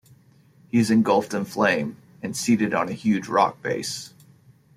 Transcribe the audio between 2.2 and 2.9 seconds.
and seated on